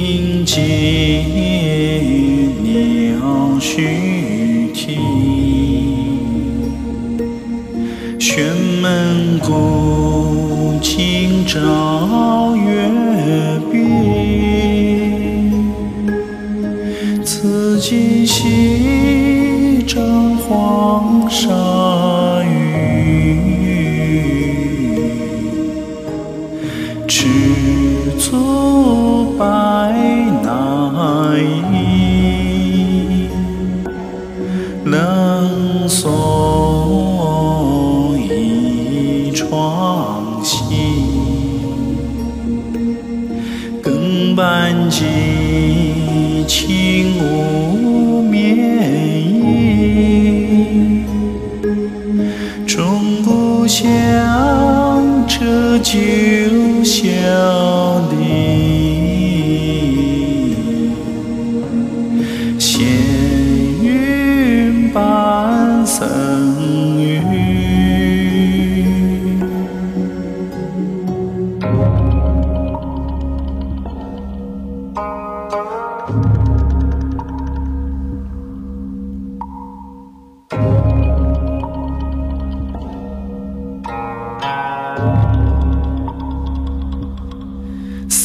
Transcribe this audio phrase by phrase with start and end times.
[0.00, 0.62] 听见
[2.62, 2.70] 鸟
[3.58, 4.96] 絮啼，
[8.16, 12.88] 玄门古今朝月
[13.72, 13.76] 别，
[17.24, 18.67] 此间心
[28.98, 29.44] 足白
[30.42, 30.50] 乃
[31.72, 33.28] 衣，
[34.84, 36.08] 冷送
[38.18, 40.66] 一窗心，
[43.80, 45.04] 更伴寄
[46.48, 49.07] 情无眠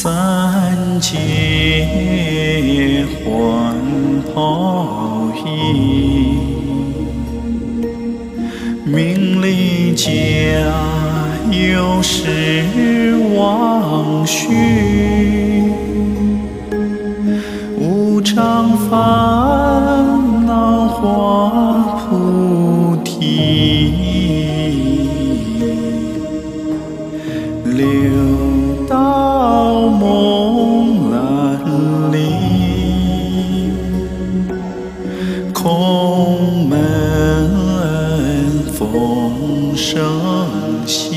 [0.03, 1.15] 三界
[3.23, 3.73] 换
[4.35, 6.35] 袍衣，
[8.83, 10.09] 名利家
[11.49, 15.71] 有时忘虚，
[17.79, 23.13] 无常烦恼化菩提。
[27.63, 27.79] 流
[28.89, 29.22] 到
[35.63, 36.75] 空门
[38.73, 40.03] 风声
[40.85, 41.15] 息，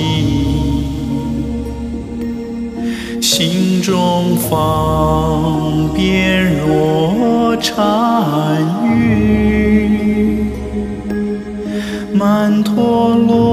[3.21, 10.45] 心中方便若禅语，
[12.15, 13.46] 曼陀罗